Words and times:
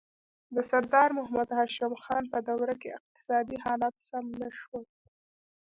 د 0.55 0.57
سردار 0.69 1.09
محمد 1.19 1.49
هاشم 1.57 1.93
خان 2.03 2.23
په 2.33 2.39
دوره 2.47 2.73
کې 2.81 2.89
اقتصادي 2.99 3.57
حالات 3.65 3.95
سم 4.09 4.25
نه 4.41 4.49
شول. 4.59 4.83